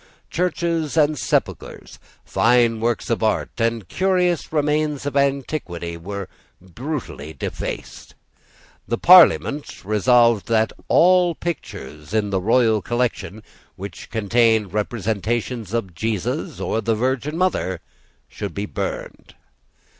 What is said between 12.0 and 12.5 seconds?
in the